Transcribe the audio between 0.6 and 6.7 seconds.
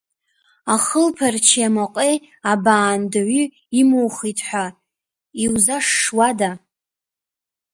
Ахылԥарчи амаҟеи абаандаҩы имухит ҳәа, иузашшуада?